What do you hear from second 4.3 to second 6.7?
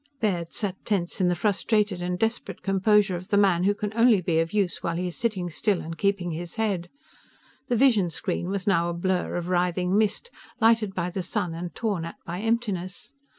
of use while he is sitting still and keeping his